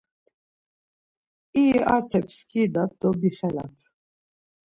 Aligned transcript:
İri 1.63 1.81
arte 1.95 2.19
pskidat 2.27 2.91
do 2.99 3.09
bixelat. 3.19 3.77